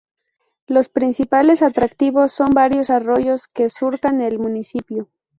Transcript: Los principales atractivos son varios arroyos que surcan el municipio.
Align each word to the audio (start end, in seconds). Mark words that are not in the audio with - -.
Los 0.65 0.89
principales 0.89 1.61
atractivos 1.61 2.31
son 2.31 2.53
varios 2.55 2.89
arroyos 2.89 3.47
que 3.47 3.69
surcan 3.69 4.19
el 4.21 4.39
municipio. 4.39 5.09